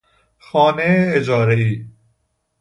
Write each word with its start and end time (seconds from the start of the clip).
خانه 0.37 1.11
اجاره 1.15 1.55
ای 1.55 1.85